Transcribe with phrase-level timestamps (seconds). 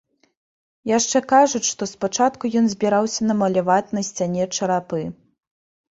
[0.91, 5.01] Яшчэ кажуць, што спачатку ён збіраўся намаляваць на сцяне чарапы.